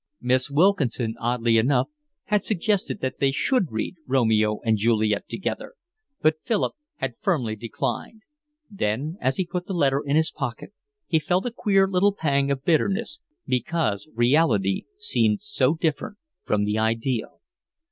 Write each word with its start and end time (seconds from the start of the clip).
Miss 0.19 0.49
Wilkinson 0.49 1.13
oddly 1.19 1.57
enough 1.57 1.87
had 2.23 2.43
suggested 2.43 3.01
that 3.01 3.19
they 3.19 3.31
should 3.31 3.71
read 3.71 3.97
Romeo 4.07 4.59
and 4.61 4.79
Juliet 4.79 5.29
together; 5.29 5.75
but 6.23 6.41
Philip 6.41 6.73
had 6.95 7.13
firmly 7.21 7.55
declined. 7.55 8.23
Then, 8.71 9.19
as 9.21 9.35
he 9.37 9.45
put 9.45 9.67
the 9.67 9.73
letter 9.75 10.01
in 10.03 10.15
his 10.15 10.31
pocket, 10.31 10.73
he 11.05 11.19
felt 11.19 11.45
a 11.45 11.51
queer 11.51 11.87
little 11.87 12.15
pang 12.15 12.49
of 12.49 12.65
bitterness 12.65 13.19
because 13.45 14.09
reality 14.15 14.85
seemed 14.97 15.43
so 15.43 15.75
different 15.75 16.17
from 16.41 16.63
the 16.65 16.79
ideal. 16.79 17.39